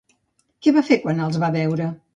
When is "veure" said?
1.61-1.97